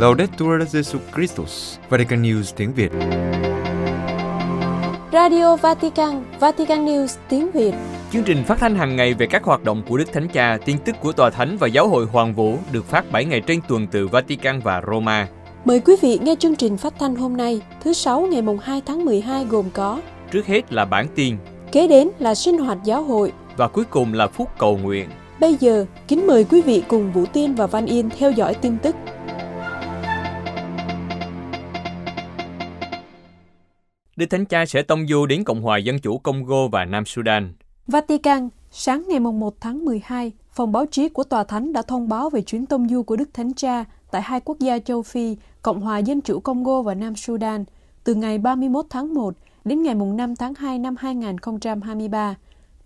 [0.00, 2.92] Laudetur Jesu Christus, Vatican News tiếng Việt.
[5.12, 7.74] Radio Vatican, Vatican News tiếng Việt.
[8.12, 10.78] Chương trình phát thanh hàng ngày về các hoạt động của Đức Thánh Cha, tin
[10.78, 13.86] tức của Tòa Thánh và Giáo hội Hoàng Vũ được phát 7 ngày trên tuần
[13.90, 15.28] từ Vatican và Roma.
[15.64, 18.82] Mời quý vị nghe chương trình phát thanh hôm nay, thứ Sáu ngày mùng 2
[18.86, 20.00] tháng 12 gồm có
[20.32, 21.36] Trước hết là bản tin
[21.72, 25.08] Kế đến là sinh hoạt giáo hội và cuối cùng là phút cầu nguyện.
[25.40, 28.78] Bây giờ, kính mời quý vị cùng Vũ Tiên và Văn Yên theo dõi tin
[28.82, 28.96] tức.
[34.20, 37.52] Đức Thánh Cha sẽ tông du đến Cộng hòa Dân chủ Congo và Nam Sudan.
[37.86, 42.30] Vatican, sáng ngày 1 tháng 12, phòng báo chí của Tòa Thánh đã thông báo
[42.30, 45.80] về chuyến tông du của Đức Thánh Cha tại hai quốc gia châu Phi, Cộng
[45.80, 47.64] hòa Dân chủ Congo và Nam Sudan,
[48.04, 49.34] từ ngày 31 tháng 1
[49.64, 52.34] đến ngày 5 tháng 2 năm 2023.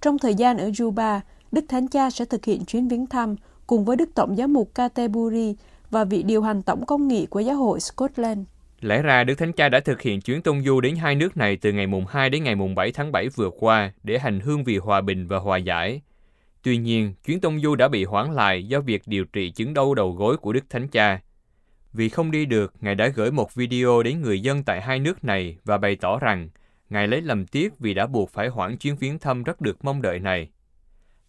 [0.00, 1.20] Trong thời gian ở Juba,
[1.52, 4.74] Đức Thánh Cha sẽ thực hiện chuyến viếng thăm cùng với Đức Tổng giám mục
[4.74, 5.56] Canterbury
[5.90, 8.38] và vị điều hành tổng công nghị của giáo hội Scotland.
[8.84, 11.56] Lẽ ra Đức Thánh Cha đã thực hiện chuyến tông du đến hai nước này
[11.56, 14.64] từ ngày mùng 2 đến ngày mùng 7 tháng 7 vừa qua để hành hương
[14.64, 16.02] vì hòa bình và hòa giải.
[16.62, 19.94] Tuy nhiên, chuyến tông du đã bị hoãn lại do việc điều trị chứng đau
[19.94, 21.20] đầu gối của Đức Thánh Cha.
[21.92, 25.24] Vì không đi được, Ngài đã gửi một video đến người dân tại hai nước
[25.24, 26.48] này và bày tỏ rằng
[26.90, 30.02] Ngài lấy làm tiếc vì đã buộc phải hoãn chuyến viếng thăm rất được mong
[30.02, 30.48] đợi này.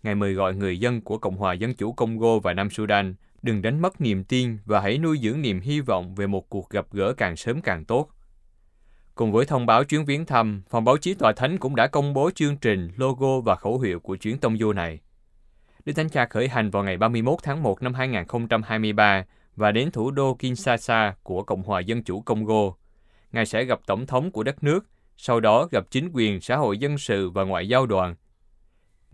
[0.04, 3.16] Ngài mời gọi người dân của Cộng hòa Dân chủ Congo và Nam Sudan
[3.46, 6.70] đừng đánh mất niềm tin và hãy nuôi dưỡng niềm hy vọng về một cuộc
[6.70, 8.10] gặp gỡ càng sớm càng tốt.
[9.16, 12.14] Cùng với thông báo chuyến viếng thăm, phòng báo chí Tòa Thánh cũng đã công
[12.14, 15.00] bố chương trình, logo và khẩu hiệu của chuyến tông du này.
[15.86, 20.12] Đức Thánh Cha khởi hành vào ngày 31 tháng 1 năm 2023 và đến thủ
[20.12, 22.74] đô Kinshasa của Cộng hòa Dân chủ Congo.
[23.32, 24.86] Ngài sẽ gặp Tổng thống của đất nước,
[25.18, 28.16] sau đó gặp chính quyền, xã hội dân sự và ngoại giao đoàn.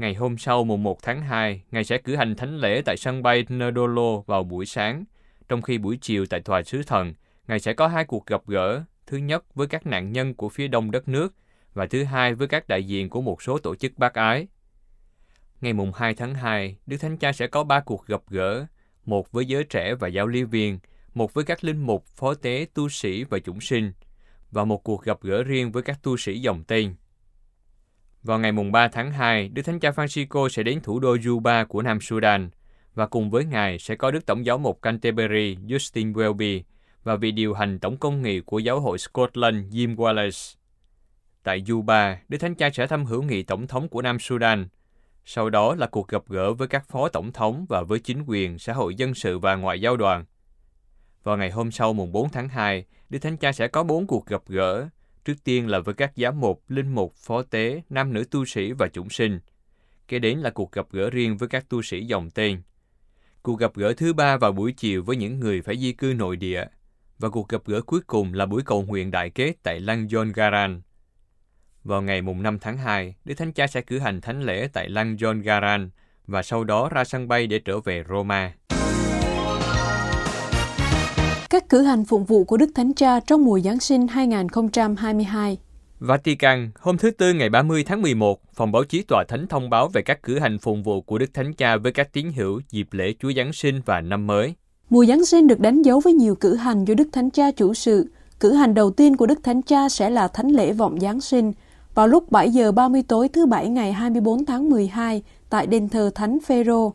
[0.02, 3.24] Ngày hôm sau mùng 1 tháng 2, Ngài sẽ cử hành thánh lễ tại sân
[3.24, 5.04] bay Nodolo vào buổi sáng,
[5.50, 7.14] trong khi buổi chiều tại Tòa Sứ Thần,
[7.48, 10.68] Ngài sẽ có hai cuộc gặp gỡ, thứ nhất với các nạn nhân của phía
[10.68, 11.34] đông đất nước
[11.74, 14.48] và thứ hai với các đại diện của một số tổ chức bác ái.
[15.62, 18.66] Ngày mùng 2 tháng 2, Đức Thánh Cha sẽ có ba cuộc gặp gỡ,
[19.06, 20.80] một với giới trẻ và giáo lý viên,
[21.14, 23.92] một với các linh mục, phó tế, tu sĩ và chúng sinh,
[24.52, 26.94] và một cuộc gặp gỡ riêng với các tu sĩ dòng tên.
[28.24, 31.66] Vào ngày mùng 3 tháng 2, Đức Thánh Cha Francisco sẽ đến thủ đô Juba
[31.66, 32.50] của Nam Sudan,
[32.96, 36.62] và cùng với Ngài sẽ có Đức Tổng giáo mục Canterbury Justin Welby
[37.04, 40.56] và vị điều hành tổng công nghị của giáo hội Scotland Jim Wallace.
[41.44, 44.68] Tại Juba, Đức Thánh Cha sẽ thăm hữu nghị tổng thống của Nam Sudan.
[45.26, 48.60] Sau đó là cuộc gặp gỡ với các phó tổng thống và với chính quyền,
[48.60, 50.26] xã hội dân sự và ngoại giao đoàn.
[51.24, 54.26] Vào ngày hôm sau mùng 4 tháng 2, Đức Thánh Cha sẽ có bốn cuộc
[54.26, 54.90] gặp gỡ,
[55.26, 58.72] trước tiên là với các giám mục, linh mục, phó tế, nam nữ tu sĩ
[58.72, 59.40] và chúng sinh.
[60.08, 62.62] Kế đến là cuộc gặp gỡ riêng với các tu sĩ dòng tên.
[63.42, 66.36] Cuộc gặp gỡ thứ ba vào buổi chiều với những người phải di cư nội
[66.36, 66.66] địa.
[67.20, 70.32] Và cuộc gặp gỡ cuối cùng là buổi cầu nguyện đại kết tại Lăng John
[70.34, 70.82] Garan.
[71.84, 74.90] Vào ngày mùng 5 tháng 2, Đức Thánh Cha sẽ cử hành thánh lễ tại
[74.90, 75.90] Lăng John Garan
[76.28, 78.54] và sau đó ra sân bay để trở về Roma.
[81.52, 85.58] Các cử hành phụng vụ của Đức Thánh Cha trong mùa Giáng sinh 2022
[86.00, 89.88] Vatican, hôm thứ Tư ngày 30 tháng 11, phòng báo chí tòa thánh thông báo
[89.88, 92.88] về các cử hành phụng vụ của Đức Thánh Cha với các tín hữu dịp
[92.92, 94.54] lễ Chúa Giáng sinh và năm mới.
[94.90, 97.74] Mùa Giáng sinh được đánh dấu với nhiều cử hành do Đức Thánh Cha chủ
[97.74, 98.10] sự.
[98.40, 101.52] Cử hành đầu tiên của Đức Thánh Cha sẽ là Thánh lễ vọng Giáng sinh
[101.96, 106.12] vào lúc 7 giờ 30 tối thứ Bảy ngày 24 tháng 12 tại đền thờ
[106.16, 106.94] Thánh Phêrô.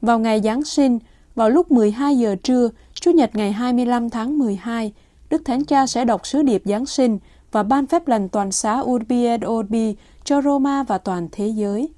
[0.00, 0.98] Vào ngày Giáng sinh,
[1.36, 4.92] vào lúc 12 giờ trưa, Chủ nhật ngày 25 tháng 12,
[5.30, 7.18] Đức Thánh Cha sẽ đọc sứ điệp Giáng sinh
[7.52, 11.88] và ban phép lành toàn xá Urbi et Orbi cho Roma và toàn thế giới.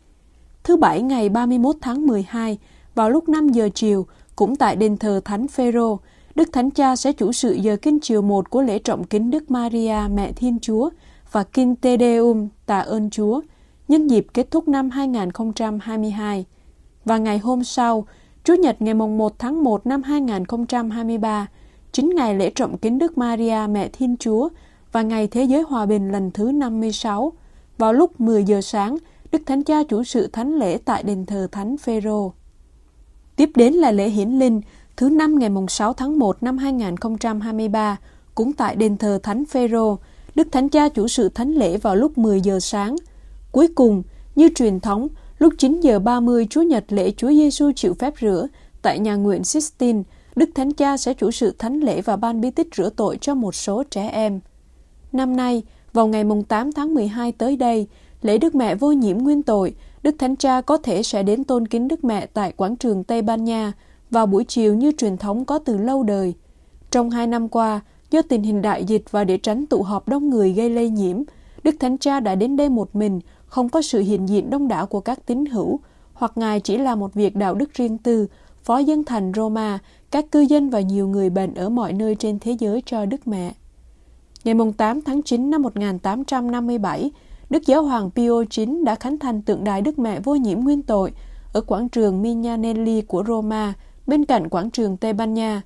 [0.64, 2.58] Thứ Bảy ngày 31 tháng 12,
[2.94, 4.06] vào lúc 5 giờ chiều,
[4.36, 5.98] cũng tại đền thờ Thánh Phêrô,
[6.34, 9.50] Đức Thánh Cha sẽ chủ sự giờ kinh chiều 1 của lễ trọng kính Đức
[9.50, 10.90] Maria Mẹ Thiên Chúa
[11.32, 13.40] và kinh Te Deum tạ ơn Chúa
[13.88, 16.44] nhân dịp kết thúc năm 2022.
[17.04, 18.06] Và ngày hôm sau,
[18.48, 21.46] Chủ nhật ngày 1 tháng 1 năm 2023,
[21.92, 24.48] chính ngày lễ trọng kính Đức Maria Mẹ Thiên Chúa
[24.92, 27.32] và ngày Thế giới Hòa bình lần thứ 56.
[27.78, 28.96] Vào lúc 10 giờ sáng,
[29.32, 32.32] Đức Thánh Cha chủ sự thánh lễ tại đền thờ Thánh Phêrô.
[33.36, 34.60] Tiếp đến là lễ hiển linh
[34.96, 37.96] thứ năm ngày 6 tháng 1 năm 2023,
[38.34, 39.98] cũng tại đền thờ Thánh Phêrô,
[40.34, 42.96] Đức Thánh Cha chủ sự thánh lễ vào lúc 10 giờ sáng.
[43.52, 44.02] Cuối cùng,
[44.36, 48.46] như truyền thống, lúc 9 giờ 30 Chúa Nhật lễ Chúa Giêsu chịu phép rửa
[48.82, 50.02] tại nhà nguyện Sistine,
[50.36, 53.34] Đức Thánh Cha sẽ chủ sự thánh lễ và ban bí tích rửa tội cho
[53.34, 54.40] một số trẻ em.
[55.12, 55.62] Năm nay,
[55.92, 57.86] vào ngày 8 tháng 12 tới đây,
[58.22, 61.68] lễ Đức Mẹ vô nhiễm nguyên tội, Đức Thánh Cha có thể sẽ đến tôn
[61.68, 63.72] kính Đức Mẹ tại quảng trường Tây Ban Nha
[64.10, 66.34] vào buổi chiều như truyền thống có từ lâu đời.
[66.90, 67.80] Trong hai năm qua,
[68.10, 71.22] do tình hình đại dịch và để tránh tụ họp đông người gây lây nhiễm,
[71.62, 74.86] Đức Thánh Cha đã đến đây một mình, không có sự hiện diện đông đảo
[74.86, 75.80] của các tín hữu,
[76.12, 78.26] hoặc Ngài chỉ là một việc đạo đức riêng tư,
[78.64, 79.78] phó dân thành Roma,
[80.10, 83.28] các cư dân và nhiều người bệnh ở mọi nơi trên thế giới cho Đức
[83.28, 83.54] Mẹ.
[84.44, 87.10] Ngày 8 tháng 9 năm 1857,
[87.50, 90.82] Đức Giáo hoàng Pio IX đã khánh thành tượng đài Đức Mẹ vô nhiễm nguyên
[90.82, 91.12] tội
[91.52, 93.74] ở quảng trường Mignanelli của Roma,
[94.06, 95.62] bên cạnh quảng trường Tây Ban Nha.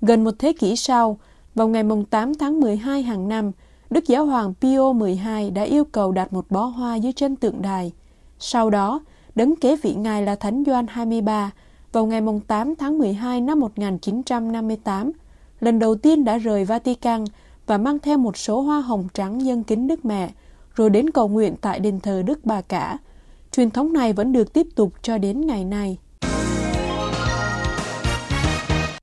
[0.00, 1.18] Gần một thế kỷ sau,
[1.54, 3.52] vào ngày 8 tháng 12 hàng năm,
[3.90, 7.62] Đức Giáo hoàng Pio XII đã yêu cầu đặt một bó hoa dưới chân tượng
[7.62, 7.92] đài.
[8.38, 9.00] Sau đó,
[9.34, 11.50] đấng kế vị ngài là Thánh Gioan 23
[11.92, 15.12] vào ngày 8 tháng 12 năm 1958,
[15.60, 17.24] lần đầu tiên đã rời Vatican
[17.66, 20.30] và mang theo một số hoa hồng trắng dân kính Đức Mẹ,
[20.74, 22.98] rồi đến cầu nguyện tại đền thờ Đức Bà Cả.
[23.52, 25.98] Truyền thống này vẫn được tiếp tục cho đến ngày nay.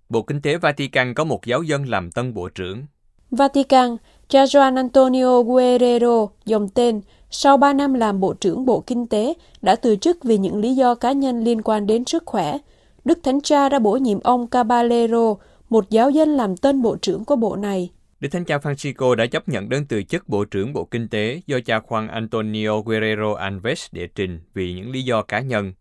[0.10, 2.86] Bộ Kinh tế Vatican có một giáo dân làm tân bộ trưởng.
[3.32, 3.98] Vatican,
[4.30, 9.34] cha Juan Antonio Guerrero, dòng tên, sau 3 năm làm Bộ trưởng Bộ Kinh tế,
[9.62, 12.58] đã từ chức vì những lý do cá nhân liên quan đến sức khỏe.
[13.06, 15.36] Đức Thánh Cha đã bổ nhiệm ông Caballero,
[15.70, 17.90] một giáo dân làm tên Bộ trưởng của bộ này.
[18.20, 21.42] Đức Thánh Cha Francisco đã chấp nhận đơn từ chức Bộ trưởng Bộ Kinh tế
[21.48, 25.74] do cha Juan Antonio Guerrero Alves đệ trình vì những lý do cá nhân.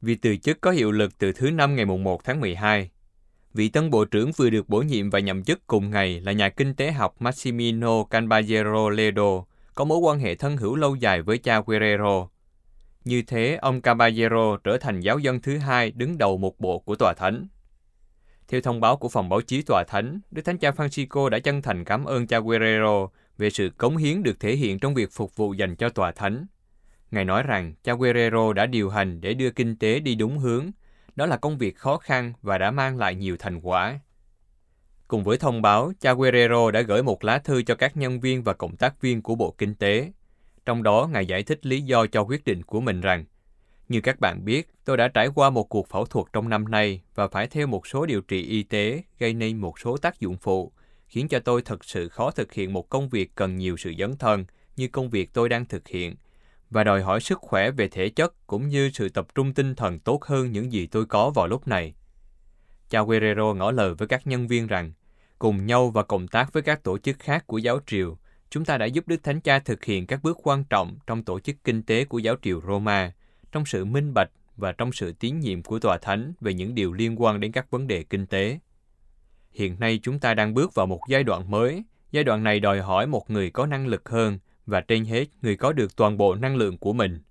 [0.00, 2.90] Vì từ chức có hiệu lực từ thứ năm ngày 1 tháng 12.
[3.54, 6.48] Vị tân bộ trưởng vừa được bổ nhiệm và nhậm chức cùng ngày là nhà
[6.48, 11.38] kinh tế học Massimino Canballero Ledo, có mối quan hệ thân hữu lâu dài với
[11.38, 12.28] cha Guerrero.
[13.04, 16.94] Như thế, ông Caballero trở thành giáo dân thứ hai đứng đầu một bộ của
[16.94, 17.46] tòa thánh.
[18.48, 21.62] Theo thông báo của phòng báo chí tòa thánh, Đức Thánh Cha Francisco đã chân
[21.62, 23.08] thành cảm ơn cha Guerrero
[23.38, 26.46] về sự cống hiến được thể hiện trong việc phục vụ dành cho tòa thánh.
[27.10, 30.70] Ngài nói rằng cha Guerrero đã điều hành để đưa kinh tế đi đúng hướng.
[31.16, 34.00] Đó là công việc khó khăn và đã mang lại nhiều thành quả.
[35.08, 38.42] Cùng với thông báo, cha Guerrero đã gửi một lá thư cho các nhân viên
[38.42, 40.12] và cộng tác viên của Bộ Kinh tế.
[40.66, 43.24] Trong đó, Ngài giải thích lý do cho quyết định của mình rằng
[43.88, 47.02] như các bạn biết, tôi đã trải qua một cuộc phẫu thuật trong năm nay
[47.14, 50.36] và phải theo một số điều trị y tế gây nên một số tác dụng
[50.36, 50.72] phụ,
[51.06, 54.16] khiến cho tôi thật sự khó thực hiện một công việc cần nhiều sự dấn
[54.16, 54.44] thân
[54.76, 56.16] như công việc tôi đang thực hiện
[56.74, 59.98] và đòi hỏi sức khỏe về thể chất cũng như sự tập trung tinh thần
[59.98, 61.94] tốt hơn những gì tôi có vào lúc này.
[62.90, 64.92] Cha Guerrero ngỏ lời với các nhân viên rằng,
[65.38, 68.18] cùng nhau và cộng tác với các tổ chức khác của giáo triều,
[68.50, 71.40] chúng ta đã giúp Đức Thánh Cha thực hiện các bước quan trọng trong tổ
[71.40, 73.12] chức kinh tế của giáo triều Roma,
[73.52, 76.92] trong sự minh bạch và trong sự tín nhiệm của tòa thánh về những điều
[76.92, 78.58] liên quan đến các vấn đề kinh tế.
[79.52, 81.84] Hiện nay chúng ta đang bước vào một giai đoạn mới.
[82.12, 85.56] Giai đoạn này đòi hỏi một người có năng lực hơn và trên hết người
[85.56, 87.22] có được toàn bộ năng lượng của mình.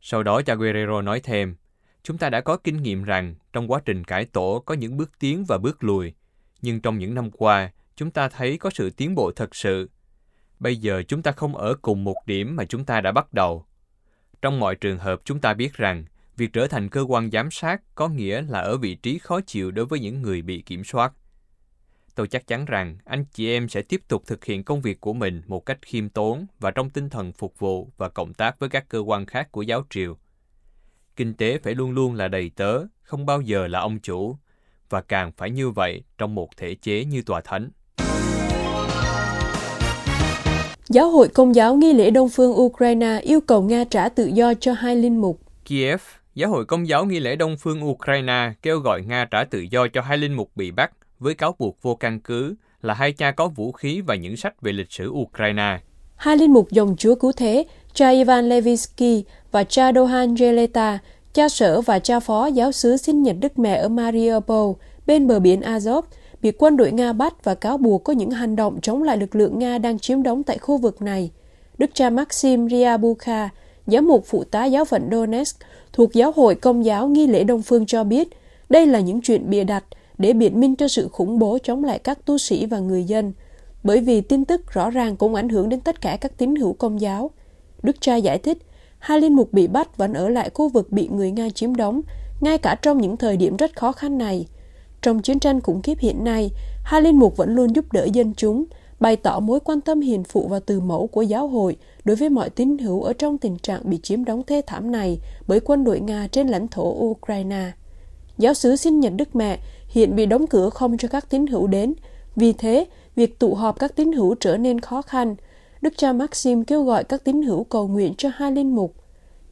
[0.00, 1.56] Sau đó cha Guerrero nói thêm,
[2.02, 5.18] chúng ta đã có kinh nghiệm rằng trong quá trình cải tổ có những bước
[5.18, 6.14] tiến và bước lùi,
[6.62, 9.90] nhưng trong những năm qua, chúng ta thấy có sự tiến bộ thật sự.
[10.58, 13.66] Bây giờ chúng ta không ở cùng một điểm mà chúng ta đã bắt đầu.
[14.42, 16.04] Trong mọi trường hợp chúng ta biết rằng,
[16.36, 19.70] việc trở thành cơ quan giám sát có nghĩa là ở vị trí khó chịu
[19.70, 21.12] đối với những người bị kiểm soát.
[22.14, 25.12] Tôi chắc chắn rằng anh chị em sẽ tiếp tục thực hiện công việc của
[25.12, 28.68] mình một cách khiêm tốn và trong tinh thần phục vụ và cộng tác với
[28.68, 30.16] các cơ quan khác của giáo triều.
[31.16, 34.36] Kinh tế phải luôn luôn là đầy tớ, không bao giờ là ông chủ,
[34.90, 37.70] và càng phải như vậy trong một thể chế như tòa thánh.
[40.88, 44.54] Giáo hội Công giáo nghi lễ Đông phương Ukraine yêu cầu Nga trả tự do
[44.54, 45.40] cho hai linh mục.
[45.64, 46.00] Kiev,
[46.34, 49.88] Giáo hội Công giáo nghi lễ Đông phương Ukraine kêu gọi Nga trả tự do
[49.88, 53.30] cho hai linh mục bị bắt với cáo buộc vô căn cứ là hai cha
[53.30, 55.80] có vũ khí và những sách về lịch sử Ukraine.
[56.16, 60.98] Hai linh mục dòng Chúa Cứu Thế, cha Ivan Levinsky và cha Dohan Jeleta,
[61.32, 64.72] cha sở và cha phó giáo sứ sinh nhật Đức Mẹ ở Mariupol,
[65.06, 66.02] bên bờ biển Azov,
[66.42, 69.34] bị quân đội Nga bắt và cáo buộc có những hành động chống lại lực
[69.34, 71.30] lượng Nga đang chiếm đóng tại khu vực này.
[71.78, 73.48] Đức cha Maxim Ryabuka,
[73.86, 75.60] giám mục phụ tá giáo phận Donetsk
[75.92, 78.28] thuộc Giáo hội Công giáo Nghi lễ Đông Phương cho biết,
[78.68, 79.84] đây là những chuyện bịa đặt
[80.18, 83.32] để biện minh cho sự khủng bố chống lại các tu sĩ và người dân,
[83.82, 86.72] bởi vì tin tức rõ ràng cũng ảnh hưởng đến tất cả các tín hữu
[86.72, 87.30] công giáo.
[87.82, 88.58] Đức cha giải thích,
[88.98, 92.00] hai linh mục bị bắt vẫn ở lại khu vực bị người Nga chiếm đóng,
[92.40, 94.46] ngay cả trong những thời điểm rất khó khăn này.
[95.02, 96.50] Trong chiến tranh khủng khiếp hiện nay,
[96.84, 98.64] hai linh mục vẫn luôn giúp đỡ dân chúng,
[99.00, 102.28] bày tỏ mối quan tâm hiền phụ và từ mẫu của giáo hội đối với
[102.28, 105.84] mọi tín hữu ở trong tình trạng bị chiếm đóng thê thảm này bởi quân
[105.84, 107.72] đội Nga trên lãnh thổ Ukraine.
[108.38, 109.58] Giáo sứ xin nhận Đức Mẹ
[109.94, 111.94] hiện bị đóng cửa không cho các tín hữu đến.
[112.36, 112.86] Vì thế,
[113.16, 115.36] việc tụ họp các tín hữu trở nên khó khăn.
[115.80, 118.94] Đức cha Maxim kêu gọi các tín hữu cầu nguyện cho hai linh mục.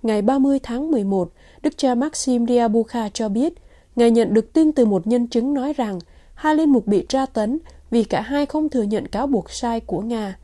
[0.02, 1.32] Ngày 30 tháng 11,
[1.62, 3.54] Đức cha Maxim Diabuka cho biết,
[3.96, 5.98] Ngài nhận được tin từ một nhân chứng nói rằng
[6.34, 7.58] hai linh mục bị tra tấn
[7.90, 10.38] vì cả hai không thừa nhận cáo buộc sai của Nga.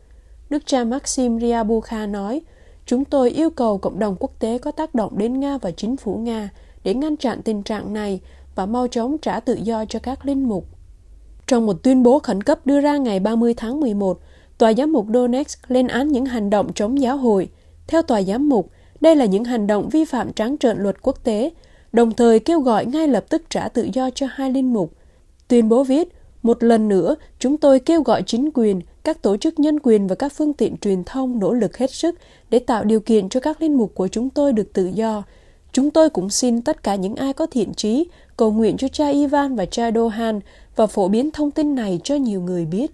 [0.51, 2.41] Đức cha Maxim Riabukha nói,
[2.87, 5.97] Chúng tôi yêu cầu cộng đồng quốc tế có tác động đến Nga và chính
[5.97, 6.51] phủ Nga
[6.85, 8.21] để ngăn chặn tình trạng này
[8.59, 10.67] và mau chóng trả tự do cho các linh mục.
[11.47, 14.21] Trong một tuyên bố khẩn cấp đưa ra ngày 30 tháng 11,
[14.59, 17.49] Tòa giám mục Donetsk lên án những hành động chống giáo hội.
[17.87, 21.25] Theo tòa giám mục, đây là những hành động vi phạm trắng trợn luật quốc
[21.25, 21.51] tế,
[21.93, 24.93] đồng thời kêu gọi ngay lập tức trả tự do cho hai linh mục.
[25.49, 26.09] Tuyên bố viết,
[26.43, 30.15] một lần nữa, chúng tôi kêu gọi chính quyền, các tổ chức nhân quyền và
[30.15, 32.15] các phương tiện truyền thông nỗ lực hết sức
[32.51, 35.23] để tạo điều kiện cho các linh mục của chúng tôi được tự do.
[35.73, 38.07] Chúng tôi cũng xin tất cả những ai có thiện trí
[38.39, 40.41] cầu nguyện cho cha Ivan và cha Dohan
[40.77, 42.91] và phổ biến thông tin này cho nhiều người biết.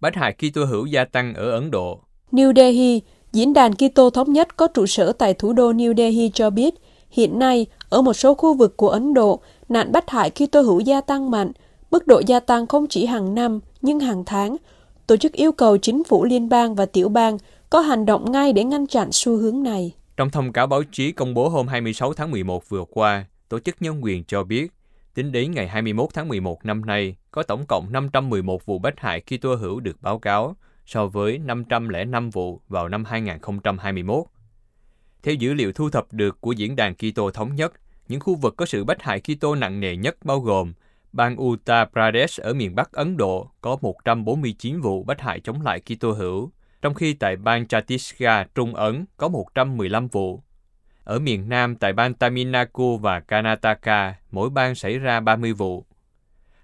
[0.00, 1.98] Bách hại Kitô hữu gia tăng ở Ấn Độ
[2.32, 3.00] New Delhi,
[3.32, 6.74] Diễn đàn Kitô thống nhất có trụ sở tại thủ đô New Delhi cho biết,
[7.10, 10.80] hiện nay, ở một số khu vực của Ấn Độ, nạn bắt hại Kitô hữu
[10.80, 11.52] gia tăng mạnh,
[11.90, 14.56] mức độ gia tăng không chỉ hàng năm, nhưng hàng tháng.
[15.06, 17.38] Tổ chức yêu cầu chính phủ liên bang và tiểu bang
[17.70, 19.92] có hành động ngay để ngăn chặn xu hướng này.
[20.20, 23.82] Trong thông cáo báo chí công bố hôm 26 tháng 11 vừa qua, Tổ chức
[23.82, 24.72] Nhân quyền cho biết,
[25.14, 29.22] tính đến ngày 21 tháng 11 năm nay, có tổng cộng 511 vụ bách hại
[29.26, 34.24] khi tua hữu được báo cáo, so với 505 vụ vào năm 2021.
[35.22, 37.72] Theo dữ liệu thu thập được của Diễn đàn Kitô Thống nhất,
[38.08, 40.72] những khu vực có sự bách hại Kitô nặng nề nhất bao gồm
[41.12, 45.80] bang Uttar Pradesh ở miền Bắc Ấn Độ có 149 vụ bách hại chống lại
[45.80, 46.50] Kitô hữu,
[46.82, 50.42] trong khi tại bang Chhattisgarh, Trung Ấn có 115 vụ.
[51.04, 55.86] Ở miền Nam tại bang Tamil Nadu và Karnataka, mỗi bang xảy ra 30 vụ.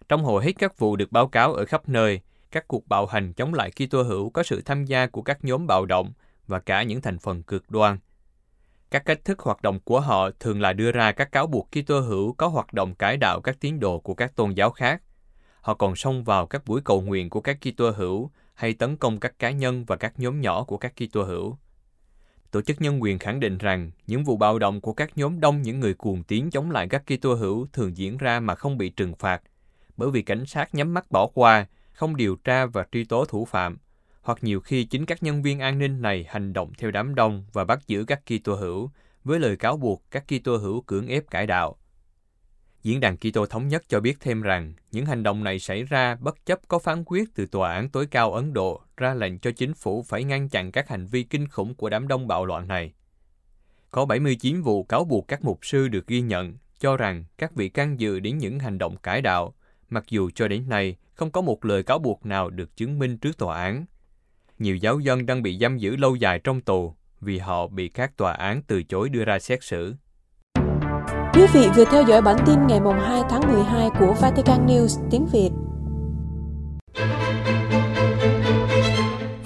[0.08, 2.20] Trong hầu hết các vụ được báo cáo ở khắp nơi,
[2.50, 5.66] các cuộc bạo hành chống lại Kitô hữu có sự tham gia của các nhóm
[5.66, 6.12] bạo động
[6.46, 7.98] và cả những thành phần cực đoan.
[8.90, 12.00] Các cách thức hoạt động của họ thường là đưa ra các cáo buộc Kitô
[12.00, 15.02] hữu có hoạt động cải đạo các tín đồ của các tôn giáo khác.
[15.60, 19.20] Họ còn xông vào các buổi cầu nguyện của các Kitô hữu hay tấn công
[19.20, 21.56] các cá nhân và các nhóm nhỏ của các Kitô hữu.
[22.50, 25.62] Tổ chức nhân quyền khẳng định rằng những vụ bạo động của các nhóm đông
[25.62, 28.88] những người cuồng tiến chống lại các Kitô hữu thường diễn ra mà không bị
[28.88, 29.42] trừng phạt,
[29.96, 33.44] bởi vì cảnh sát nhắm mắt bỏ qua, không điều tra và truy tố thủ
[33.44, 33.78] phạm,
[34.22, 37.44] hoặc nhiều khi chính các nhân viên an ninh này hành động theo đám đông
[37.52, 38.90] và bắt giữ các Kitô hữu
[39.24, 41.76] với lời cáo buộc các Kitô hữu cưỡng ép cải đạo.
[42.86, 46.14] Diễn đàn Kitô thống nhất cho biết thêm rằng những hành động này xảy ra
[46.14, 49.50] bất chấp có phán quyết từ tòa án tối cao Ấn Độ ra lệnh cho
[49.50, 52.68] chính phủ phải ngăn chặn các hành vi kinh khủng của đám đông bạo loạn
[52.68, 52.92] này.
[53.90, 57.68] Có 79 vụ cáo buộc các mục sư được ghi nhận cho rằng các vị
[57.68, 59.54] can dự đến những hành động cải đạo,
[59.88, 63.18] mặc dù cho đến nay không có một lời cáo buộc nào được chứng minh
[63.18, 63.84] trước tòa án.
[64.58, 68.16] Nhiều giáo dân đang bị giam giữ lâu dài trong tù vì họ bị các
[68.16, 69.94] tòa án từ chối đưa ra xét xử.
[71.36, 75.26] Quý vị vừa theo dõi bản tin ngày 2 tháng 12 của Vatican News tiếng
[75.32, 75.50] Việt.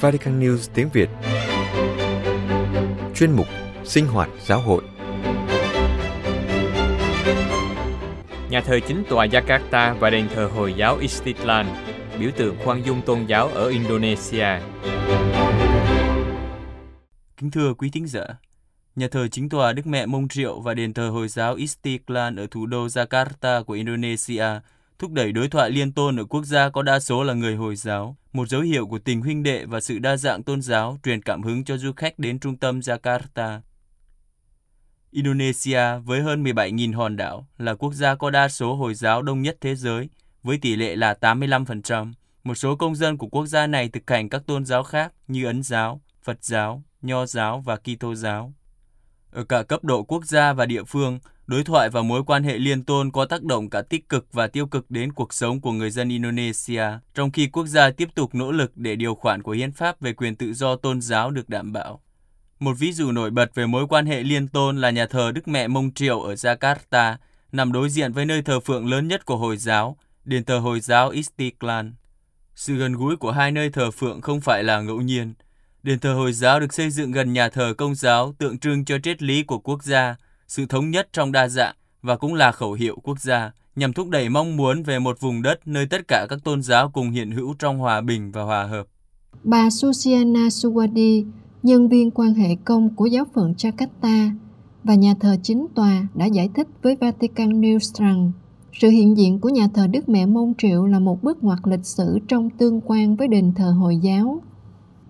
[0.01, 1.09] Vatican News tiếng Việt
[3.15, 3.47] Chuyên mục
[3.85, 4.83] Sinh hoạt giáo hội
[8.51, 11.67] Nhà thờ chính tòa Jakarta và đền thờ Hồi giáo Istiqlal,
[12.19, 14.47] biểu tượng khoan dung tôn giáo ở Indonesia.
[17.37, 18.25] Kính thưa quý thính giả,
[18.97, 22.47] nhà thờ chính tòa Đức Mẹ Mông Triệu và đền thờ Hồi giáo Istiqlal ở
[22.51, 24.47] thủ đô Jakarta của Indonesia
[25.01, 27.77] thúc đẩy đối thoại liên tôn ở quốc gia có đa số là người Hồi
[27.77, 31.23] giáo, một dấu hiệu của tình huynh đệ và sự đa dạng tôn giáo truyền
[31.23, 33.61] cảm hứng cho du khách đến trung tâm Jakarta.
[35.11, 39.43] Indonesia với hơn 17.000 hòn đảo là quốc gia có đa số Hồi giáo đông
[39.43, 40.09] nhất thế giới,
[40.43, 42.13] với tỷ lệ là 85%.
[42.45, 45.45] Một số công dân của quốc gia này thực hành các tôn giáo khác như
[45.45, 48.53] Ấn giáo, Phật giáo, Nho giáo và Kitô giáo.
[49.31, 52.59] Ở cả cấp độ quốc gia và địa phương, đối thoại và mối quan hệ
[52.59, 55.73] liên tôn có tác động cả tích cực và tiêu cực đến cuộc sống của
[55.73, 56.85] người dân Indonesia,
[57.15, 60.13] trong khi quốc gia tiếp tục nỗ lực để điều khoản của hiến pháp về
[60.13, 62.01] quyền tự do tôn giáo được đảm bảo.
[62.59, 65.49] Một ví dụ nổi bật về mối quan hệ liên tôn là nhà thờ Đức
[65.49, 67.17] Mẹ Mông Triệu ở Jakarta,
[67.53, 70.81] nằm đối diện với nơi thờ phượng lớn nhất của Hồi giáo, đền thờ Hồi
[70.81, 71.91] giáo Istiqlal.
[72.55, 75.35] Sự gần gũi của hai nơi thờ phượng không phải là ngẫu nhiên.
[75.83, 78.99] Đền thờ Hồi giáo được xây dựng gần nhà thờ Công giáo tượng trưng cho
[79.03, 80.17] triết lý của quốc gia,
[80.49, 84.09] sự thống nhất trong đa dạng và cũng là khẩu hiệu quốc gia nhằm thúc
[84.09, 87.31] đẩy mong muốn về một vùng đất nơi tất cả các tôn giáo cùng hiện
[87.31, 88.87] hữu trong hòa bình và hòa hợp.
[89.45, 91.25] Bà Susiana Suwadi,
[91.63, 94.31] nhân viên quan hệ công của giáo phận Jakarta
[94.85, 98.33] và nhà thờ chính tòa đã giải thích với Vatican News rằng
[98.73, 101.87] sự hiện diện của nhà thờ Đức Mẹ Môn Triệu là một bước ngoặt lịch
[101.87, 104.43] sử trong tương quan với đền thờ Hồi giáo.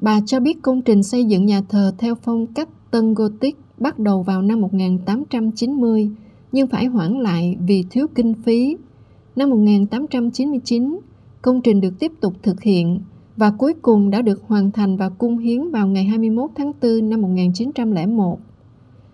[0.00, 3.99] Bà cho biết công trình xây dựng nhà thờ theo phong cách Tân Gothic bắt
[3.99, 6.11] đầu vào năm 1890
[6.52, 8.76] nhưng phải hoãn lại vì thiếu kinh phí.
[9.37, 10.99] Năm 1899,
[11.42, 13.00] công trình được tiếp tục thực hiện
[13.37, 17.11] và cuối cùng đã được hoàn thành và cung hiến vào ngày 21 tháng 4
[17.11, 18.38] năm 1901.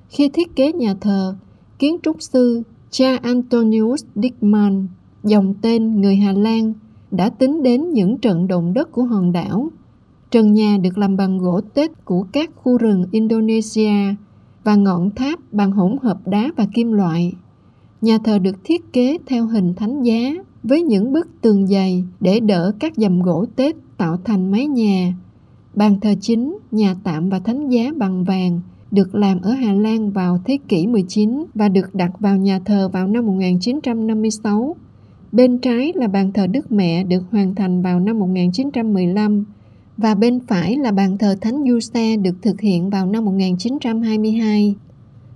[0.08, 1.36] Khi thiết kế nhà thờ,
[1.78, 4.86] kiến trúc sư cha Antonius Dickman,
[5.24, 6.72] dòng tên người Hà Lan,
[7.10, 9.70] đã tính đến những trận động đất của hòn đảo.
[10.30, 14.14] Trần nhà được làm bằng gỗ tết của các khu rừng Indonesia
[14.64, 17.32] và ngọn tháp bằng hỗn hợp đá và kim loại.
[18.00, 22.40] Nhà thờ được thiết kế theo hình thánh giá với những bức tường dày để
[22.40, 25.14] đỡ các dầm gỗ tết tạo thành mái nhà.
[25.74, 30.10] Bàn thờ chính, nhà tạm và thánh giá bằng vàng được làm ở Hà Lan
[30.10, 34.76] vào thế kỷ 19 và được đặt vào nhà thờ vào năm 1956.
[35.32, 39.44] Bên trái là bàn thờ Đức Mẹ được hoàn thành vào năm 1915
[39.96, 44.74] và bên phải là bàn thờ Thánh Du Xe được thực hiện vào năm 1922.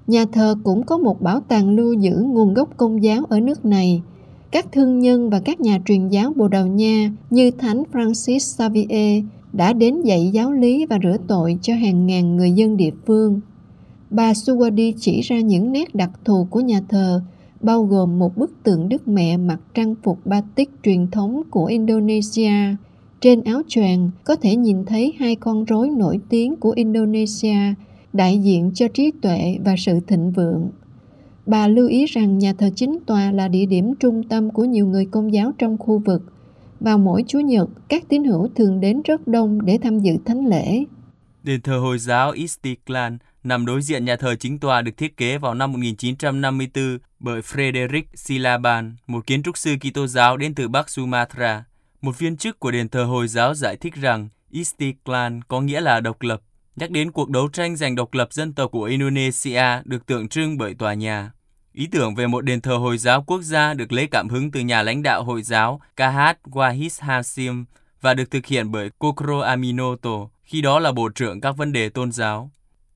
[0.06, 3.64] Nhà thờ cũng có một bảo tàng lưu giữ nguồn gốc công giáo ở nước
[3.64, 4.02] này.
[4.50, 9.24] Các thương nhân và các nhà truyền giáo Bồ Đào Nha như Thánh Francis Xavier
[9.52, 13.40] đã đến dạy giáo lý và rửa tội cho hàng ngàn người dân địa phương.
[14.10, 17.22] Bà Suwadi chỉ ra những nét đặc thù của nhà thờ,
[17.60, 22.52] bao gồm một bức tượng Đức Mẹ mặc trang phục batik truyền thống của Indonesia.
[23.20, 27.74] Trên áo choàng có thể nhìn thấy hai con rối nổi tiếng của Indonesia,
[28.12, 30.70] đại diện cho trí tuệ và sự thịnh vượng.
[31.46, 34.86] Bà lưu ý rằng nhà thờ chính tòa là địa điểm trung tâm của nhiều
[34.86, 36.22] người công giáo trong khu vực–
[36.80, 40.46] vào mỗi Chủ nhật, các tín hữu thường đến rất đông để tham dự thánh
[40.46, 40.84] lễ.
[41.42, 43.12] Đền thờ Hồi giáo Istiklal
[43.44, 48.02] nằm đối diện nhà thờ chính tòa được thiết kế vào năm 1954 bởi Frederick
[48.14, 51.64] Silaban, một kiến trúc sư Kitô giáo đến từ Bắc Sumatra.
[52.02, 56.00] Một viên chức của đền thờ Hồi giáo giải thích rằng Istiklal có nghĩa là
[56.00, 56.40] độc lập,
[56.76, 60.58] nhắc đến cuộc đấu tranh giành độc lập dân tộc của Indonesia được tượng trưng
[60.58, 61.32] bởi tòa nhà.
[61.72, 64.60] Ý tưởng về một đền thờ Hồi giáo quốc gia được lấy cảm hứng từ
[64.60, 67.64] nhà lãnh đạo Hồi giáo Kahat Wahid Hashim
[68.00, 71.88] và được thực hiện bởi Kokro Aminoto, khi đó là Bộ trưởng các vấn đề
[71.88, 72.50] tôn giáo.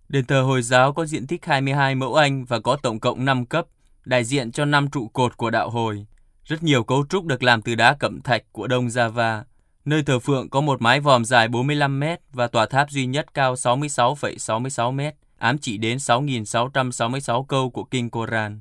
[0.09, 3.47] Đền thờ Hồi giáo có diện tích 22 mẫu Anh và có tổng cộng 5
[3.47, 3.67] cấp,
[4.05, 6.07] đại diện cho 5 trụ cột của đạo Hồi.
[6.44, 9.42] Rất nhiều cấu trúc được làm từ đá cẩm thạch của Đông Java.
[9.85, 13.35] Nơi thờ phượng có một mái vòm dài 45 mét và tòa tháp duy nhất
[13.35, 18.61] cao 66,66 mét, ám chỉ đến 6.666 câu của Kinh Koran.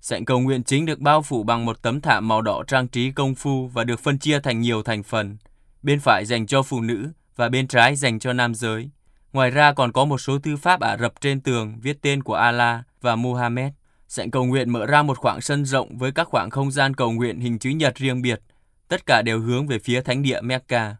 [0.00, 3.10] Sảnh cầu nguyện chính được bao phủ bằng một tấm thảm màu đỏ trang trí
[3.10, 5.36] công phu và được phân chia thành nhiều thành phần.
[5.82, 8.90] Bên phải dành cho phụ nữ và bên trái dành cho nam giới.
[9.32, 12.34] Ngoài ra còn có một số thư pháp Ả Rập trên tường viết tên của
[12.34, 13.72] Allah và Muhammad.
[14.12, 17.12] Sảnh cầu nguyện mở ra một khoảng sân rộng với các khoảng không gian cầu
[17.12, 18.40] nguyện hình chữ nhật riêng biệt.
[18.88, 20.96] Tất cả đều hướng về phía thánh địa Mecca.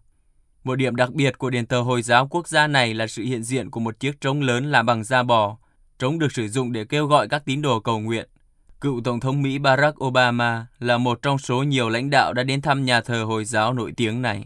[0.64, 3.42] Một điểm đặc biệt của đền thờ Hồi giáo quốc gia này là sự hiện
[3.42, 5.57] diện của một chiếc trống lớn làm bằng da bò.
[5.99, 8.29] Trống được sử dụng để kêu gọi các tín đồ cầu nguyện.
[8.81, 12.62] Cựu Tổng thống Mỹ Barack Obama là một trong số nhiều lãnh đạo đã đến
[12.62, 14.44] thăm nhà thờ Hồi giáo nổi tiếng này.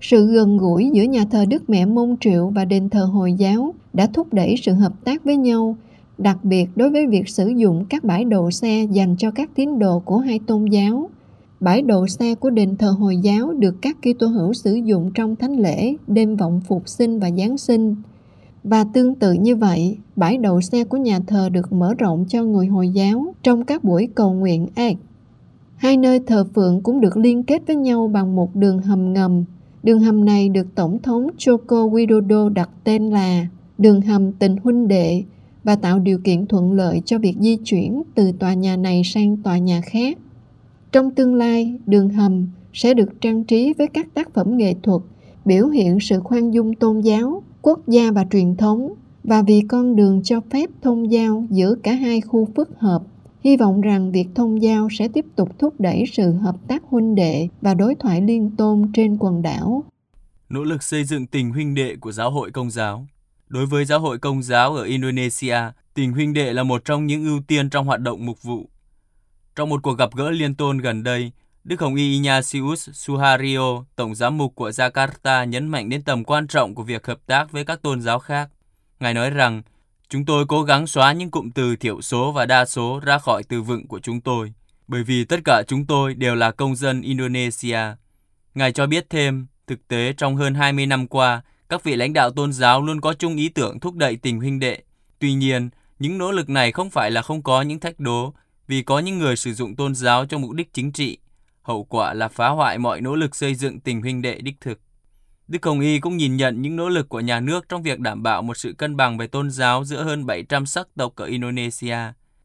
[0.00, 3.74] Sự gần gũi giữa nhà thờ Đức Mẹ Môn Triệu và đền thờ Hồi giáo
[3.92, 5.76] đã thúc đẩy sự hợp tác với nhau,
[6.18, 9.78] đặc biệt đối với việc sử dụng các bãi đậu xe dành cho các tín
[9.78, 11.10] đồ của hai tôn giáo.
[11.60, 15.36] Bãi đậu xe của đền thờ Hồi giáo được các Kitô hữu sử dụng trong
[15.36, 17.96] thánh lễ, đêm vọng phục sinh và Giáng sinh–
[18.64, 22.44] và tương tự như vậy, bãi đậu xe của nhà thờ được mở rộng cho
[22.44, 24.96] người Hồi giáo trong các buổi cầu nguyện Eid.
[25.76, 29.44] Hai nơi thờ phượng cũng được liên kết với nhau bằng một đường hầm ngầm.
[29.82, 33.46] Đường hầm này được Tổng thống Joko Widodo đặt tên là
[33.78, 35.22] đường hầm tình huynh đệ
[35.64, 39.36] và tạo điều kiện thuận lợi cho việc di chuyển từ tòa nhà này sang
[39.36, 40.18] tòa nhà khác.
[40.92, 45.02] Trong tương lai, đường hầm sẽ được trang trí với các tác phẩm nghệ thuật
[45.44, 49.96] biểu hiện sự khoan dung tôn giáo quốc gia và truyền thống và vì con
[49.96, 53.02] đường cho phép thông giao giữa cả hai khu phức hợp
[53.44, 57.14] hy vọng rằng việc thông giao sẽ tiếp tục thúc đẩy sự hợp tác huynh
[57.14, 59.84] đệ và đối thoại liên tôn trên quần đảo.
[60.48, 63.06] Nỗ lực xây dựng tình huynh đệ của giáo hội công giáo
[63.48, 65.58] Đối với giáo hội công giáo ở Indonesia,
[65.94, 68.70] tình huynh đệ là một trong những ưu tiên trong hoạt động mục vụ.
[69.56, 71.32] Trong một cuộc gặp gỡ liên tôn gần đây,
[71.64, 76.46] Đức Hồng Y Ignatius Suhario, Tổng giám mục của Jakarta nhấn mạnh đến tầm quan
[76.46, 78.50] trọng của việc hợp tác với các tôn giáo khác.
[79.00, 79.62] Ngài nói rằng,
[80.08, 83.42] chúng tôi cố gắng xóa những cụm từ thiểu số và đa số ra khỏi
[83.42, 84.52] từ vựng của chúng tôi,
[84.88, 87.80] bởi vì tất cả chúng tôi đều là công dân Indonesia.
[88.54, 92.30] Ngài cho biết thêm, thực tế trong hơn 20 năm qua, các vị lãnh đạo
[92.30, 94.82] tôn giáo luôn có chung ý tưởng thúc đẩy tình huynh đệ.
[95.18, 98.34] Tuy nhiên, những nỗ lực này không phải là không có những thách đố,
[98.68, 101.18] vì có những người sử dụng tôn giáo cho mục đích chính trị
[101.64, 104.80] hậu quả là phá hoại mọi nỗ lực xây dựng tình huynh đệ đích thực.
[105.48, 108.22] Đức Hồng Y cũng nhìn nhận những nỗ lực của nhà nước trong việc đảm
[108.22, 111.98] bảo một sự cân bằng về tôn giáo giữa hơn 700 sắc tộc ở Indonesia.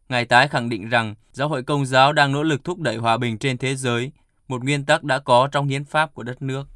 [0.09, 3.17] Ngài tái khẳng định rằng giáo hội công giáo đang nỗ lực thúc đẩy hòa
[3.17, 4.11] bình trên thế giới,
[4.47, 6.67] một nguyên tắc đã có trong hiến pháp của đất nước.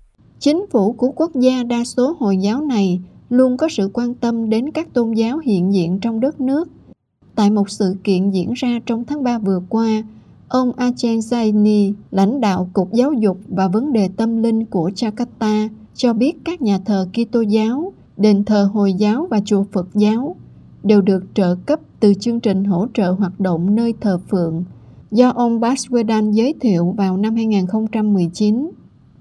[0.43, 4.49] Chính phủ của quốc gia đa số Hồi giáo này luôn có sự quan tâm
[4.49, 6.69] đến các tôn giáo hiện diện trong đất nước.
[7.35, 10.03] Tại một sự kiện diễn ra trong tháng 3 vừa qua,
[10.47, 15.69] ông Achen Zaini, lãnh đạo Cục Giáo dục và Vấn đề Tâm linh của Jakarta,
[15.93, 20.35] cho biết các nhà thờ Kitô giáo, đền thờ Hồi giáo và chùa Phật giáo
[20.83, 24.63] đều được trợ cấp từ chương trình hỗ trợ hoạt động nơi thờ phượng
[25.11, 28.69] do ông Baswedan giới thiệu vào năm 2019.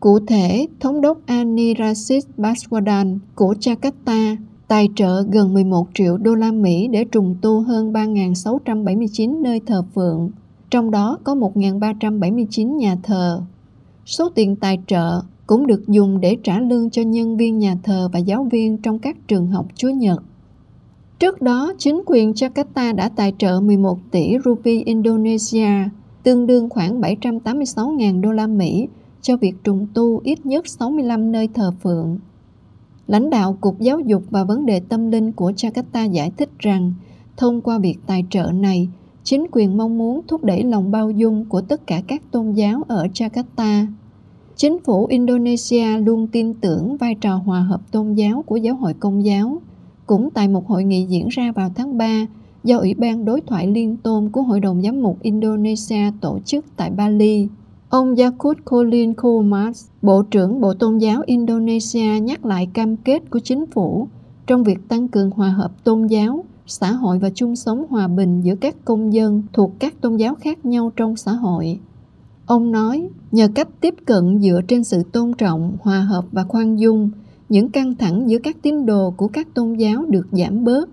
[0.02, 4.36] Cụ thể, Thống đốc Ani Rashid Baswedan của Jakarta
[4.68, 9.84] tài trợ gần 11 triệu đô la Mỹ để trùng tu hơn 3.679 nơi thờ
[9.94, 10.30] phượng,
[10.70, 13.42] trong đó có 1.379 nhà thờ.
[14.06, 18.08] Số tiền tài trợ cũng được dùng để trả lương cho nhân viên nhà thờ
[18.12, 20.22] và giáo viên trong các trường học Chúa Nhật.
[21.18, 25.88] Trước đó, chính quyền Jakarta đã tài trợ 11 tỷ rupee Indonesia,
[26.22, 28.88] tương đương khoảng 786.000 đô la Mỹ
[29.22, 32.18] cho việc trùng tu ít nhất 65 nơi thờ phượng.
[33.06, 36.92] Lãnh đạo Cục Giáo dục và Vấn đề Tâm linh của Jakarta giải thích rằng,
[37.37, 38.88] thông qua việc tài trợ này,
[39.24, 42.82] chính quyền mong muốn thúc đẩy lòng bao dung của tất cả các tôn giáo
[42.88, 43.87] ở Jakarta.
[44.56, 48.94] Chính phủ Indonesia luôn tin tưởng vai trò hòa hợp tôn giáo của giáo hội
[48.94, 49.62] công giáo.
[50.06, 52.26] Cũng tại một hội nghị diễn ra vào tháng 3
[52.64, 56.64] do Ủy ban Đối thoại Liên tôn của Hội đồng Giám mục Indonesia tổ chức
[56.76, 57.48] tại Bali,
[57.92, 63.38] Ông Yakut Kolin Kumas, Bộ trưởng Bộ Tôn giáo Indonesia nhắc lại cam kết của
[63.38, 64.09] chính phủ
[64.46, 68.40] trong việc tăng cường hòa hợp tôn giáo, xã hội và chung sống hòa bình
[68.40, 71.78] giữa các công dân thuộc các tôn giáo khác nhau trong xã hội.
[72.46, 76.76] Ông nói, nhờ cách tiếp cận dựa trên sự tôn trọng, hòa hợp và khoan
[76.81, 77.11] dung,
[77.48, 80.88] những căng thẳng giữa các tín đồ của các tôn giáo được giảm bớt.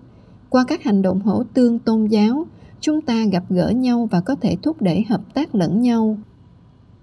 [0.48, 2.46] Qua các hành động hỗ tương tôn giáo,
[2.80, 6.16] chúng ta gặp gỡ nhau và có thể thúc đẩy hợp tác lẫn nhau.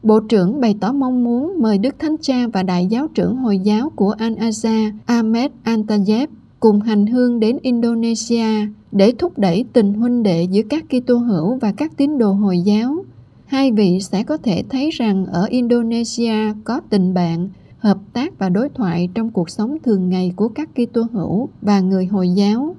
[0.04, 3.60] Bộ trưởng bày tỏ mong muốn mời Đức Thánh Cha và Đại giáo trưởng Hồi
[3.60, 6.30] giáo của Al-Azhar Ahmed Antayeb
[6.60, 8.46] cùng hành hương đến Indonesia
[8.92, 12.60] để thúc đẩy tình huynh đệ giữa các Kitô hữu và các tín đồ Hồi
[12.60, 13.06] giáo.
[13.46, 18.50] Hai vị sẽ có thể thấy rằng ở Indonesia có tình bạn, hợp tác và
[18.50, 22.76] đối thoại trong cuộc sống thường ngày của các Kitô hữu và người Hồi giáo.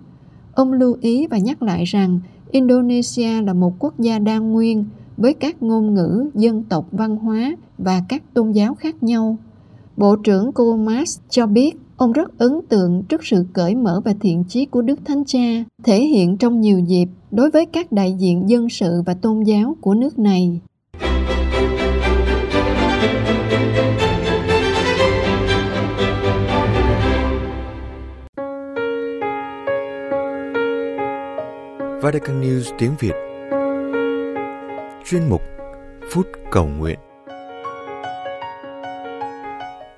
[0.54, 4.84] Ông lưu ý và nhắc lại rằng Indonesia là một quốc gia đa nguyên
[5.18, 9.36] với các ngôn ngữ, dân tộc, văn hóa và các tôn giáo khác nhau.
[9.96, 14.44] Bộ trưởng Komas cho biết ông rất ấn tượng trước sự cởi mở và thiện
[14.48, 18.48] chí của Đức Thánh Cha, thể hiện trong nhiều dịp đối với các đại diện
[18.48, 20.60] dân sự và tôn giáo của nước này.
[32.02, 33.27] Vatican News tiếng Việt
[35.10, 35.42] chuyên mục
[36.10, 36.98] Phút Cầu Nguyện.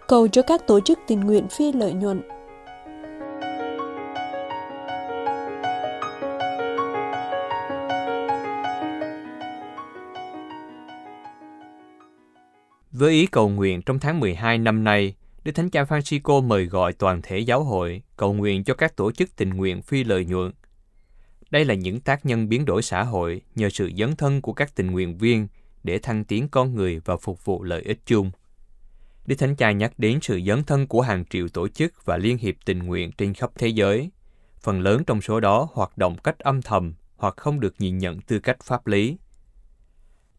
[0.08, 2.22] Cầu cho các tổ chức tình nguyện phi lợi nhuận.
[12.92, 16.92] Với ý cầu nguyện trong tháng 12 năm nay, Đức Thánh Cha Francisco mời gọi
[16.92, 20.52] toàn thể giáo hội cầu nguyện cho các tổ chức tình nguyện phi lợi nhuận
[21.50, 24.74] đây là những tác nhân biến đổi xã hội nhờ sự dấn thân của các
[24.74, 25.48] tình nguyện viên
[25.82, 28.30] để thăng tiến con người và phục vụ lợi ích chung.
[29.26, 32.38] Đức Thánh Cha nhắc đến sự dấn thân của hàng triệu tổ chức và liên
[32.38, 34.10] hiệp tình nguyện trên khắp thế giới.
[34.60, 38.20] Phần lớn trong số đó hoạt động cách âm thầm hoặc không được nhìn nhận
[38.20, 39.16] tư cách pháp lý.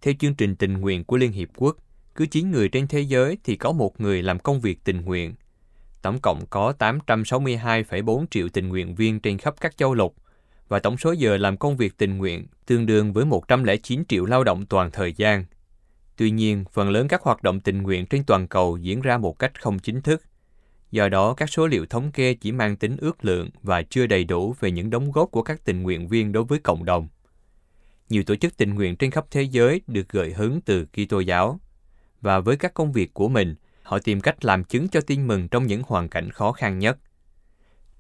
[0.02, 1.78] Theo chương trình tình nguyện của Liên Hiệp Quốc,
[2.16, 5.34] cứ 9 người trên thế giới thì có một người làm công việc tình nguyện.
[6.02, 10.16] Tổng cộng có 862,4 triệu tình nguyện viên trên khắp các châu lục
[10.72, 14.44] và tổng số giờ làm công việc tình nguyện tương đương với 109 triệu lao
[14.44, 15.46] động toàn thời gian.
[16.18, 19.40] Tuy nhiên, phần lớn các hoạt động tình nguyện trên toàn cầu diễn ra một
[19.40, 20.24] cách không chính thức.
[20.92, 24.24] Do đó, các số liệu thống kê chỉ mang tính ước lượng và chưa đầy
[24.24, 27.08] đủ về những đóng góp của các tình nguyện viên đối với cộng đồng.
[28.10, 31.60] Nhiều tổ chức tình nguyện trên khắp thế giới được gợi hứng từ Kitô giáo.
[32.22, 35.48] Và với các công việc của mình, họ tìm cách làm chứng cho tin mừng
[35.48, 36.98] trong những hoàn cảnh khó khăn nhất.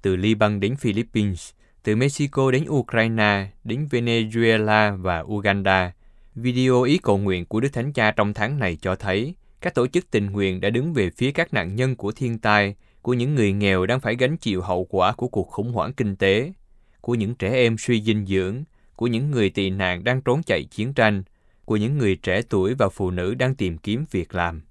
[0.02, 1.52] Từ Liban đến Philippines,
[1.84, 5.94] từ Mexico đến Ukraine, đến Venezuela và Uganda.
[6.36, 9.88] Video ý cầu nguyện của Đức Thánh Cha trong tháng này cho thấy các tổ
[9.88, 13.36] chức tình nguyện đã đứng về phía các nạn nhân của thiên tai, của những
[13.36, 16.54] người nghèo đang phải gánh chịu hậu quả của cuộc khủng hoảng kinh tế,
[17.02, 18.63] của những trẻ em suy dinh dưỡng,
[18.96, 21.24] của những người tị nạn đang trốn chạy chiến tranh,
[21.65, 24.62] của những người trẻ tuổi và phụ nữ đang tìm kiếm việc làm.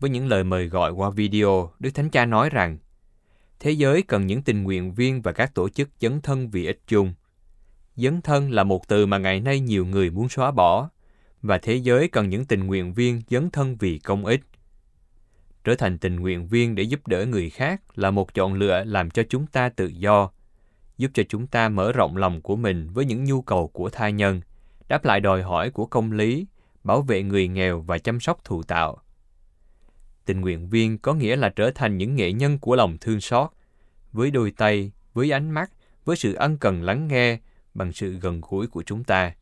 [0.00, 2.78] Với những lời mời gọi qua video, Đức Thánh Cha nói rằng
[3.60, 6.80] Thế giới cần những tình nguyện viên và các tổ chức dấn thân vì ích
[6.86, 7.14] chung.
[7.96, 10.90] Dấn thân là một từ mà ngày nay nhiều người muốn xóa bỏ,
[11.42, 14.40] và thế giới cần những tình nguyện viên dấn thân vì công ích.
[15.64, 19.10] Trở thành tình nguyện viên để giúp đỡ người khác là một chọn lựa làm
[19.10, 20.30] cho chúng ta tự do,
[20.98, 24.08] giúp cho chúng ta mở rộng lòng của mình với những nhu cầu của tha
[24.08, 24.40] nhân,
[24.88, 26.46] đáp lại đòi hỏi của công lý,
[26.84, 29.02] bảo vệ người nghèo và chăm sóc thụ tạo.
[30.24, 33.50] Tình nguyện viên có nghĩa là trở thành những nghệ nhân của lòng thương xót,
[34.12, 35.70] với đôi tay, với ánh mắt,
[36.04, 37.38] với sự ân cần lắng nghe,
[37.74, 39.34] bằng sự gần gũi của chúng ta.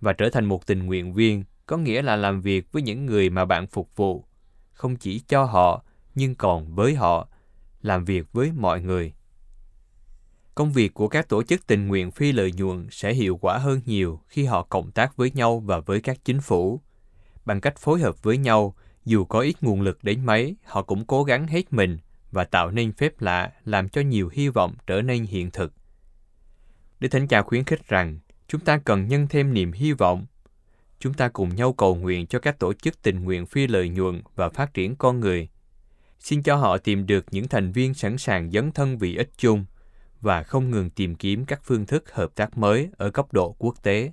[0.00, 3.30] Và trở thành một tình nguyện viên có nghĩa là làm việc với những người
[3.30, 4.24] mà bạn phục vụ,
[4.72, 5.84] không chỉ cho họ
[6.14, 7.28] nhưng còn với họ,
[7.82, 9.12] làm việc với mọi người.
[10.54, 13.80] Công việc của các tổ chức tình nguyện phi lợi nhuận sẽ hiệu quả hơn
[13.86, 16.80] nhiều khi họ cộng tác với nhau và với các chính phủ.
[17.44, 18.74] Bằng cách phối hợp với nhau,
[19.06, 21.98] dù có ít nguồn lực đến mấy, họ cũng cố gắng hết mình
[22.32, 25.72] và tạo nên phép lạ làm cho nhiều hy vọng trở nên hiện thực.
[27.00, 30.26] Đức Thánh Cha khuyến khích rằng chúng ta cần nhân thêm niềm hy vọng.
[30.98, 34.22] Chúng ta cùng nhau cầu nguyện cho các tổ chức tình nguyện phi lợi nhuận
[34.34, 35.48] và phát triển con người.
[36.18, 39.64] Xin cho họ tìm được những thành viên sẵn sàng dấn thân vì ích chung
[40.20, 43.82] và không ngừng tìm kiếm các phương thức hợp tác mới ở cấp độ quốc
[43.82, 44.12] tế.